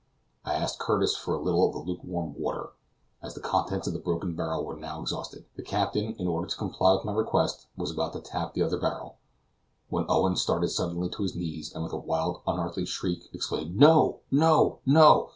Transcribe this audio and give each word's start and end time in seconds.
I 0.43 0.55
asked 0.55 0.79
Curtis 0.79 1.15
for 1.15 1.35
a 1.35 1.39
little 1.39 1.63
of 1.63 1.73
the 1.73 1.79
lukewarm 1.79 2.33
water. 2.35 2.71
As 3.21 3.35
the 3.35 3.39
contents 3.39 3.85
of 3.85 3.93
the 3.93 3.99
broken 3.99 4.35
barrel 4.35 4.65
were 4.65 4.75
now 4.75 4.99
exhausted, 4.99 5.45
the 5.57 5.61
captain, 5.61 6.15
in 6.15 6.27
order 6.27 6.47
to 6.47 6.57
comply 6.57 6.93
with 6.95 7.05
my 7.05 7.13
request, 7.13 7.67
was 7.77 7.91
about 7.91 8.13
to 8.13 8.19
tap 8.19 8.55
the 8.55 8.63
other 8.63 8.79
barrel, 8.79 9.17
when 9.89 10.05
Owen 10.09 10.37
started 10.37 10.69
suddenly 10.69 11.09
to 11.09 11.21
his 11.21 11.35
knees, 11.35 11.71
and 11.71 11.83
with 11.83 11.93
a 11.93 11.97
wild, 11.97 12.41
unearthly 12.47 12.87
shriek, 12.87 13.29
exclaimed: 13.31 13.75
"No! 13.75 14.21
no! 14.31 14.79
no! 14.87 15.29